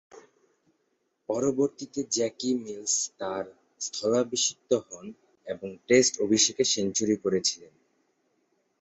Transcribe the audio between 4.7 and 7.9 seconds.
হন এবং টেস্ট অভিষেকে সেঞ্চুরি করেছিলেন।